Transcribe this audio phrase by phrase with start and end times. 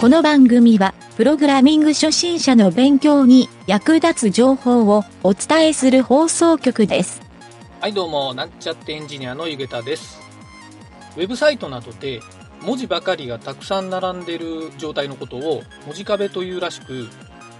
[0.00, 7.20] この番組は、プログラミング初心者の勉強に役立つ情報をお伝えする放送局です。
[7.80, 10.20] はいどうも、なんちゃってエンジニアのゆげたです。
[11.16, 12.20] ウェブサイトなどで
[12.62, 17.08] 文字ばかりがたくさん並んでる状態のことを文字壁というらしく、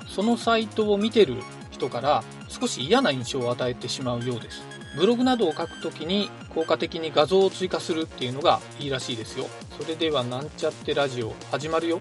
[0.07, 1.39] そのサイトを見てる
[1.73, 4.62] 人から少し嫌な印象を与えてしまうようです。
[4.96, 9.46] ブログなどを書くときに効果的に画像を追加するっていうのがいいらしいですよ。
[9.76, 11.98] それではなんちゃってラジオ始まるよ。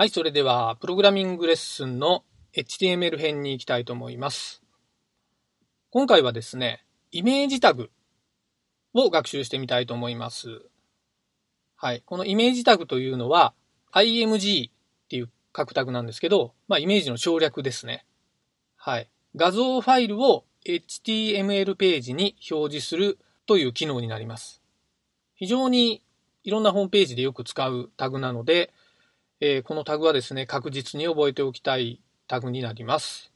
[0.00, 2.22] はい、それでは、プログラミングレッスンの
[2.54, 4.62] HTML 編に行きたいと思います。
[5.90, 7.90] 今回はですね、イメージタグ
[8.94, 10.62] を学習してみたいと思います。
[11.74, 13.54] はい、このイメージタグというのは、
[13.92, 14.72] img っ
[15.08, 18.06] ていう書くタグなんですけど、まあ、イメージの省略ですね。
[18.76, 19.10] はい。
[19.34, 24.62] 画像ファイルを HTML ページに表示するという機能になります。
[25.34, 26.04] 非常に
[26.44, 28.72] いろんなホームページでよく使うタグなので、
[29.40, 33.32] えーこのタグはですね、確実に覚えておきたいタグになります。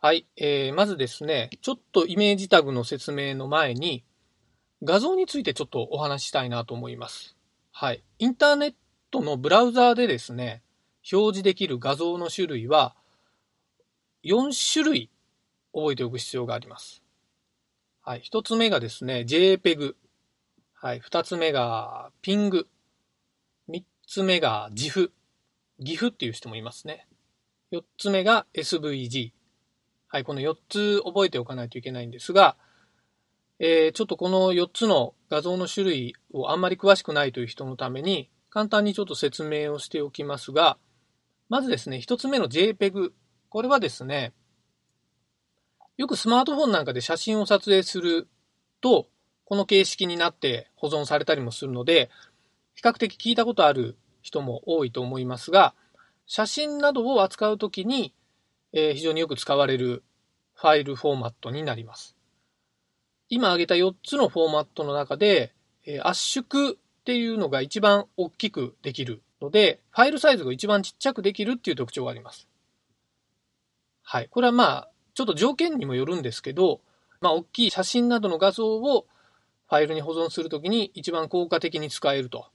[0.00, 4.02] はい、えーまずですね、ちょっとイメージタグの説明の前に、
[4.82, 7.36] 画像についてちょっとお話ししたいなと思います。
[7.70, 8.02] はい。
[8.18, 8.74] インターネッ
[9.12, 10.64] トのブラウザーでですね、
[11.12, 12.96] 表示できる画像の種類は、
[14.24, 15.10] 4種類
[15.72, 17.04] 覚えておく必要があります。
[18.00, 18.20] はい。
[18.20, 19.94] 一つ目がですね、JPEG。
[20.74, 20.98] はい。
[20.98, 22.66] 二つ目が PING。
[24.06, 25.10] つ目が GIF。
[25.80, 27.06] GIF っていう人もいますね。
[27.70, 29.32] 四つ目が SVG。
[30.08, 30.24] はい。
[30.24, 32.56] この4つ覚えておかないといけないんですが、
[33.58, 40.76] えーちょっとこの4つの画像の種類をあんまり詳しくないという人のために、簡単にちょっと説明をしておきますが、
[41.48, 43.12] まずですね、一つ目の JPEG。
[43.48, 44.32] これはですね、
[45.96, 48.28] よくスマートフォンなんかで写真を撮影する
[48.80, 49.08] と、
[49.44, 52.10] この形式になって保存されたりもするので、
[52.74, 55.74] 比較的聞いたことある人も多いと思いますが、
[56.26, 58.14] 写真などを扱うときに、
[58.72, 60.02] えー非常によく使われる
[60.54, 62.16] ファイルフォーマットになります。
[63.28, 65.52] 今挙げた4つのフォーマットの中で、
[65.84, 66.74] えー圧縮っ
[67.04, 72.48] ていうのが一番大きくできるので、ファイルサイズが一番ちっちゃくできるっていう特徴があります。
[74.02, 74.28] はい。
[74.28, 76.80] これはまあ、ちょっと条件にもよるんですけど、
[77.20, 79.06] まあ、大きい写真などの画像を
[79.68, 82.46] ファイルに保存するときに一番効果的に使えると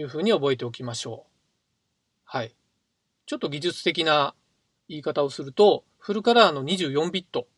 [0.00, 1.32] いうふうに覚えておきましょう。
[2.24, 2.54] はい。
[3.26, 4.34] ちょっと技術的な
[4.88, 7.48] 言い方をすると、フルカラーの24ビット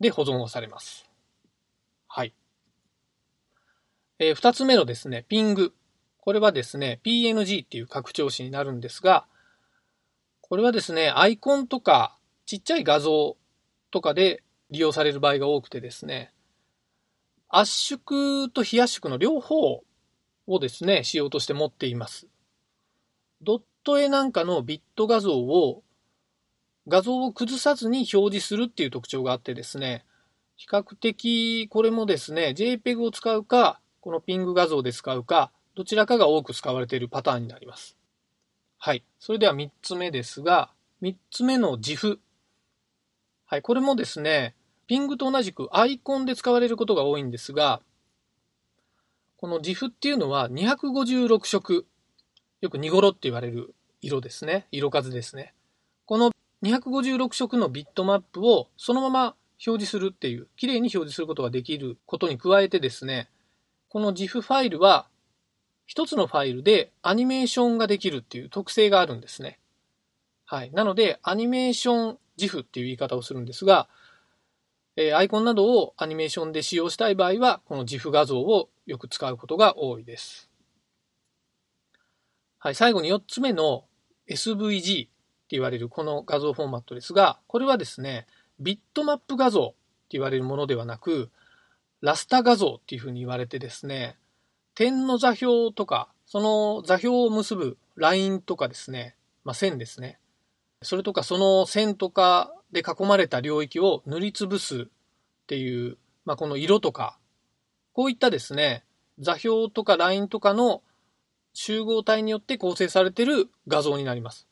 [0.00, 1.08] で保存をされます。
[2.08, 2.34] はい。
[4.18, 5.74] えー二つ目のですね、ピング。
[6.18, 9.26] これはですね、PNG っていう拡張子になるんですが、
[10.40, 12.16] これはですね、アイコンとか
[12.46, 13.36] ちっちゃい画像
[13.90, 16.32] とかで利用される場合が多くてですね、
[17.48, 19.84] 圧縮と非圧縮の両方を
[20.46, 22.26] をですね、仕様として持っています。
[23.42, 25.82] ドット絵なんかのビット画像を
[26.86, 30.04] 画像を崩さずに表示するっていう特徴があってですね、
[30.56, 37.96] 比較的これもですね、JPEG を使うか、このピング画像で使うか、どちらかが多く使われているパターンになります。
[38.78, 39.02] はい。
[39.18, 42.18] それでは3つ目ですが、3つ目の GIF。
[43.46, 43.62] はい。
[43.62, 44.54] これもですね、
[44.86, 47.80] ピングと同じくアイコンで使われることが多いんですが、
[49.44, 51.86] この GIF っていうのは256色。
[52.62, 54.66] よくニゴロって言われる色ですね。
[54.72, 55.52] 色数ですね。
[56.06, 56.30] この
[56.62, 59.22] 256色のビットマップをそのまま
[59.66, 63.28] 表示するっていう、綺麗に表示することができることに加えてですね、
[63.90, 65.08] この GIF ファイルは
[65.84, 69.58] 一つのファイルでアニメーションができるっていう特性があるんですね。
[70.46, 70.70] はい。
[70.72, 73.90] なので、アニメーション GIF っていう言い方をするんですが、
[74.96, 80.50] えーアイコンなどをアニメーションで使用したい場合は、この GIF 画像をよく使うことが多いです。
[82.58, 82.74] はい。
[82.74, 83.84] 最後に4つ目の
[84.28, 85.10] SVG って
[85.50, 88.26] 言われるこの画像フォーマットですが、これはですね、
[88.60, 89.76] ビットマップ画像って
[90.10, 91.30] 言われるものではなく、
[92.00, 94.16] ラスタ画像っていうふうに言われてですね、
[94.74, 100.18] 点の座標とか、その座標を結ぶラインとかですね、まあ、線ですね。
[100.84, 104.86] それとかその線とかで囲まれた領域を塗りつぶすっ
[105.46, 107.18] ていう、まあ、この色とか、
[107.92, 108.84] こういったですね、
[109.18, 110.82] 座標とかラインとかの
[111.52, 114.48] 集合体によって構成されている画像になります。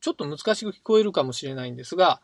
[0.00, 2.20] ちょっと難しく聞こえるかもしれないんですが、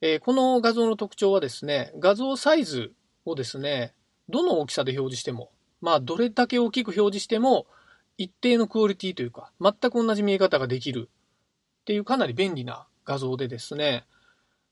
[0.00, 2.92] えーこの画像の特徴はですね、画像サイズ
[3.24, 3.94] をですね、
[4.28, 5.50] どの大きさで表示しても、
[5.80, 7.66] まあ、どれだけ大きく表示しても、
[8.18, 11.08] 一定のクオリティというか、全く同じ見え方ができる
[11.84, 14.06] っていうかなり便利な画像でですね、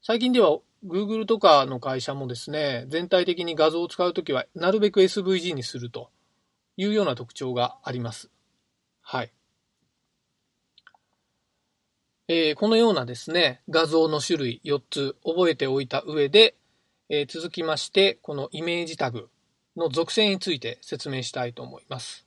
[0.00, 6.09] 最近では Google とかの会社もですね、全体的に画像を使うときは、なるべく SVG にすると
[6.79, 8.31] いうような特徴があります。
[9.03, 9.32] はい。
[12.29, 16.55] えー、このようなですね、画像の種類4つ覚えておいた上で、
[17.11, 19.29] えー、続きまして、このイメージタグ
[19.76, 22.26] の属性について説明したいと思います。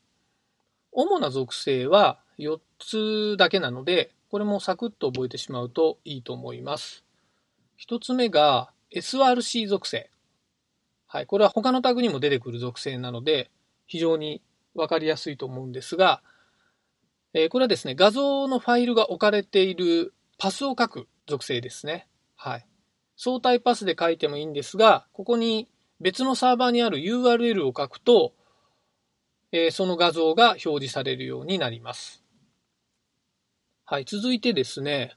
[0.92, 7.06] 主な属性は4つだけなので、これもサクッと覚えてしまうといいと思います。
[7.80, 10.10] 1つ目が SRC 属性。
[11.08, 13.52] はい、これは他のタグにも出てくる属性なので、
[13.88, 14.42] 非常に
[14.74, 16.22] わかりやすいと思うんですが、
[17.34, 22.08] えー、これはですね、画像のファイルが置かれているパスを書く属性ですね。
[22.36, 22.66] はい。
[23.18, 25.70] 相対パスで書いてもいいんですが、ここに
[26.02, 28.34] 別のサーバーにある URL を書くと、
[29.52, 32.25] えー、その画像が表示されるようになります。
[33.88, 34.06] はい。
[34.06, 35.16] 続いてですね、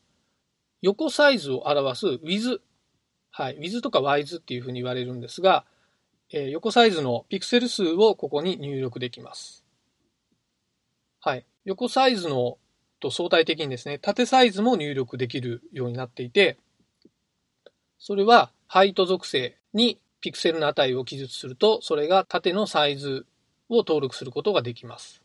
[0.82, 2.60] 横サイズを表す with。
[3.30, 3.58] はい。
[3.58, 5.64] with とか wise っていうふうに言われるんですが、
[6.30, 9.64] えー、横サイズのピクセル数をここに入力できます。
[11.20, 11.46] はい。
[11.64, 12.58] 横サイズの
[13.00, 16.58] と相対的にですね、縦サイズも入力できるようになっていて、
[17.98, 23.24] それはハイト属性にピクセルの値を記述すると、それが縦のサイズ
[23.70, 25.22] を登録することができます。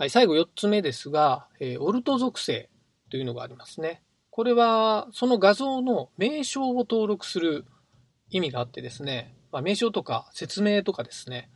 [0.00, 2.70] はい、最後4つ目ですが、えー、オルト属性
[3.10, 4.02] というのがありますね。
[4.30, 7.66] これは、その画像の名称を登録する
[8.30, 11.50] 意味があってですね、まあ、名称とか説明とかですね、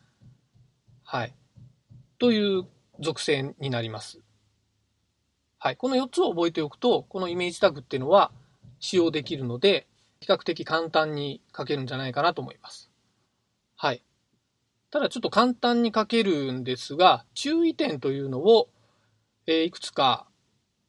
[1.04, 1.32] はい、
[2.18, 2.66] という
[3.00, 4.20] 属性になります。
[5.56, 5.78] はい。
[5.78, 8.30] この4つを覚えておくと、このイメージタグっていうのは
[8.78, 9.86] 使用できるので、
[10.20, 12.90] 比較的簡単に書けるんじゃないかなと思います。
[13.74, 14.02] はい。
[14.94, 18.68] ただちょっと簡単に書けるんですが、注意点というのを、
[19.44, 20.28] えー、いくつか、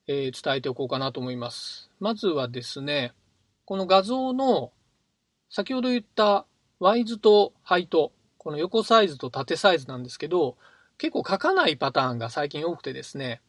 [0.06, 1.90] えー、伝えておこうかなと思います。
[2.00, 3.13] まずはですね、
[3.66, 4.72] この画像の
[5.50, 6.46] 先ほど言った
[6.80, 10.56] ワイズとハイト、この横サイズと縦サイズなんですけど、
[11.00, 13.42] 結構書かないパターンが最近多くてですね、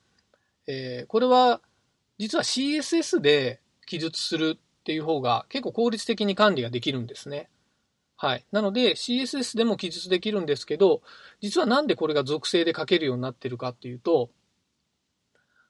[0.67, 1.61] えー、これは
[2.17, 7.51] 実は CSS で記述するっていう方が結構効率的に管理ができるんですね。
[8.17, 8.47] はい。
[8.51, 11.03] なので CSS でも記述できるんですけど、
[11.41, 14.31] 実はなんでこれが属性で書けるようになってるかっていうと、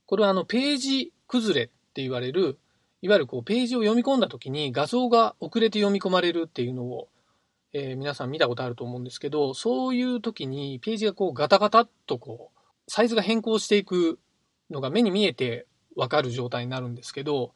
[0.07, 2.59] これはあのページ崩れって言われる、
[3.03, 7.09] いわゆるこうページを読み込んだ時に画像が遅れて読み込まれるっていうのを
[7.79, 14.19] えー、皆さん見たことあると思うんですけど、そういう時にページがこうガタガタっとこう、サイズが変更していく
[14.71, 17.53] のが目に見えてわかる状態になるんですけど、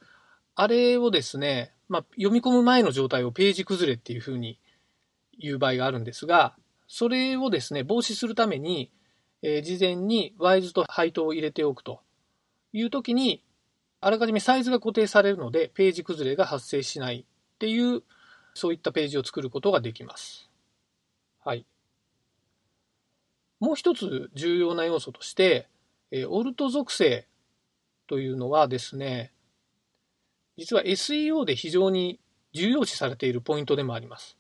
[0.55, 4.59] あれをですね、まあ、読み込む前の状態をページ崩れっていうふうに
[5.41, 6.55] 言う場合があるんですが、
[6.87, 8.93] それをですね、防止するために、
[9.43, 12.01] えー、事前にワイズとハイトを入れておくと
[12.73, 13.43] いう時に、
[14.01, 18.03] あらかじめサイズが固定されるので、ページ崩れが発生しないっていう
[18.55, 20.51] そういったページを作ることができます。
[21.45, 21.67] はい。
[23.61, 25.69] もう一つ重要な要素として、
[26.11, 27.27] えオルト属性
[28.07, 29.33] というのはですね、
[30.57, 32.19] 実は SEO で非常に
[32.53, 34.37] 重要視されているポイントでもあります。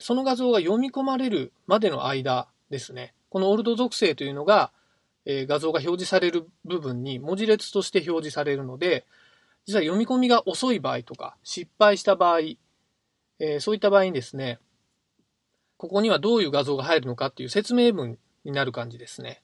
[0.00, 4.72] その画像が読み込まれるまでの間ですね、このオールト属性というのが、
[5.26, 9.04] え画像が表示される部分に文字列として表示されるので、
[9.66, 12.40] 実は読み込みが遅い場合とか、失敗した場合、
[13.38, 14.58] えー、そういった場合にですね、
[15.76, 19.42] ここにはどういう画像が入るのかっていう説明文になる感じですね。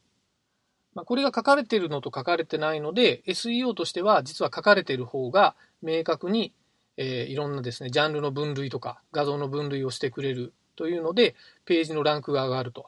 [0.95, 6.53] まあ、これが書かれているのと書かれてないので、SEO としては実は書かれている方が明確に、
[6.97, 11.35] えー、いろんなですね、ジャンルの分類とか画像の分類をしてくれるというので、
[11.65, 12.87] ページのランクが上がると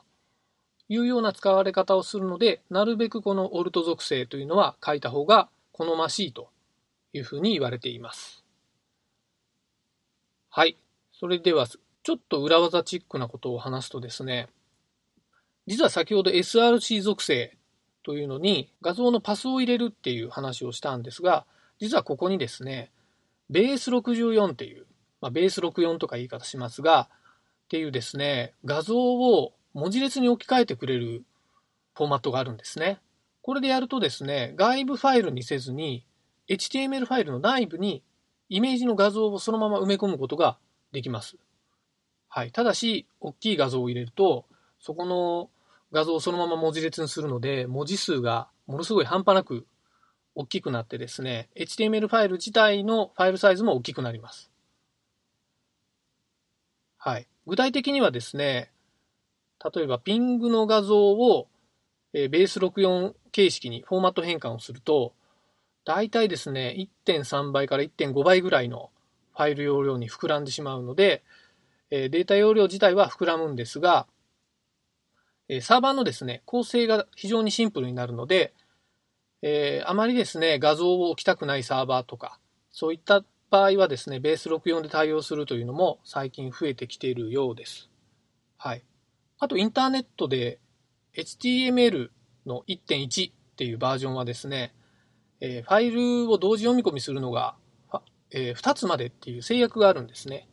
[0.89, 6.49] いうような使われ方をするので、なるべくこのオルト属性というのは書いた方が好ましいと
[7.13, 8.45] いうふうに言われています。
[10.51, 10.77] はい。
[11.13, 14.49] それでは、ちょっと裏技チックなことを話すとですね、
[15.67, 17.59] 実は先ほど SRC 属性
[18.03, 21.45] というのに画像のパスを入れるっていう話をしたんですが、
[21.79, 22.91] 実はここにですね、
[23.51, 24.87] ベース64っていう、
[25.21, 27.09] まあ、ベース64とか言い方しますが、
[27.65, 31.25] っていうですね、画像を文字列に置き換えてくれる
[31.95, 33.01] フォーマットがあるんですね。
[33.43, 36.05] これでやるとですね、外部ファイルにせずに、
[36.49, 38.03] HTML ファイルの内部に
[38.49, 40.59] イメージの画像をそのまま埋め込むことが
[40.93, 41.37] できます。
[42.29, 42.53] はい。
[42.53, 44.47] ただし、大きい画像を入れると、
[44.81, 45.51] そこの
[45.93, 49.67] 画像をそのまま文字列にするので、文字数がものすごい半端なく
[50.41, 54.53] 大きくなってですね、HTML ファイル自体のファイルサイズも大きくなります。
[56.97, 57.27] はい。
[57.49, 58.71] 具体的にはですね、
[59.75, 61.49] 例えばピングの画像を
[62.13, 65.13] ベース64形式にフォーマット変換をすると、
[65.85, 68.91] 大体ですね、1.3倍から1.5倍ぐらいの
[69.37, 71.25] ファイル容量に膨らんでしまうので、
[71.91, 74.07] データ容量自体は膨らむんですが、
[75.63, 78.55] サーバーのですね、構成が非常にシンプルになるので、
[79.43, 82.39] えー、あまりですね、画像を置きたくないサーバーとか、
[82.71, 87.89] そういった場合はですね、ベース64で対応するというのも最近増えてきているようです。
[88.57, 88.85] はい。
[89.39, 90.59] あと、インターネットで
[91.15, 92.11] HTML
[92.47, 94.75] の1.1っていうバージョンはですね、
[95.41, 97.55] えー、ファイルを同時読み込みするのが、
[98.31, 100.49] えー、2つまでっていう制約があるんですね。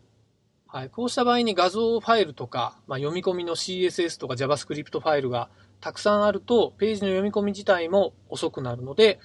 [0.67, 5.49] はい、こうした場合に画像ファイルとか、まあ、読み込みの CSS とか JavaScript ファイルが
[5.85, 9.19] たくさんあると、ページの読み込み自体も遅くなるので、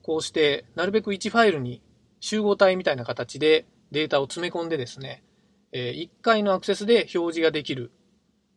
[0.00, 1.82] こうしてなるべく1ファイルに
[2.18, 5.22] 集合体みたいな形でデータを詰め込んでですね、
[5.70, 7.92] え、1回のアクセスで表示ができる。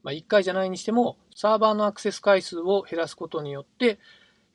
[0.01, 3.99] まあ、1回じゃないにしても、サーバーのアクセス回数を減らすことによって、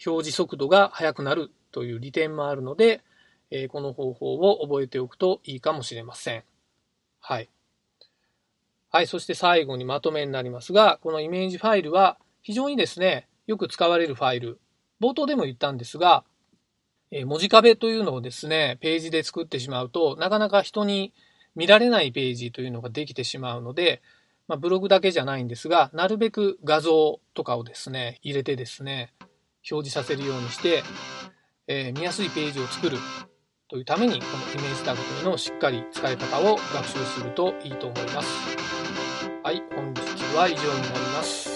[0.07, 3.03] 表示速度が速くなるという利点もあるので、
[3.51, 6.45] え、この方法を覚えておくといいかもしれません。
[7.21, 7.51] はい。
[8.91, 14.61] はい、そして最後にまとめになりますが、このイメージファイルは非常にですね、よく使われるファイル。
[15.01, 16.23] 冒頭でも言ったんですが、
[17.11, 21.13] え文字壁というのをですね、ページで作ってしまうと、なかなか人に
[21.57, 24.01] 見られないページというのができてしまうので、
[24.47, 29.13] まあ、ブログだけじゃないんですが、なるべく画像とかをですね、入れてですね、
[29.69, 30.85] 表示させるようにして、
[31.67, 32.99] えー、見やすいページを作る
[33.67, 38.29] というために、このイメージタグというのをしっかり使い方を学習するといいと思います。
[39.43, 41.56] はい、本日は以上になります。